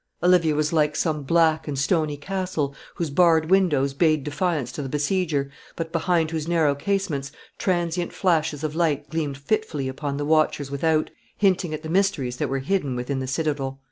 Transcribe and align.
Olivia 0.23 0.55
was 0.55 0.73
like 0.73 0.95
some 0.95 1.21
black 1.21 1.67
and 1.67 1.77
stony 1.77 2.17
castle, 2.17 2.73
whose 2.95 3.11
barred 3.11 3.51
windows 3.51 3.93
bade 3.93 4.23
defiance 4.23 4.71
to 4.71 4.81
the 4.81 4.89
besieger, 4.89 5.51
but 5.75 5.91
behind 5.91 6.31
whose 6.31 6.47
narrow 6.47 6.73
casements 6.73 7.31
transient 7.59 8.11
flashes 8.11 8.63
of 8.63 8.73
light 8.73 9.11
gleamed 9.11 9.37
fitfully 9.37 9.87
upon 9.87 10.17
the 10.17 10.25
watchers 10.25 10.71
without, 10.71 11.11
hinting 11.37 11.71
at 11.71 11.83
the 11.83 11.87
mysteries 11.87 12.37
that 12.37 12.49
were 12.49 12.57
hidden 12.57 12.95
within 12.95 13.19
the 13.19 13.27
citadel. 13.27 13.79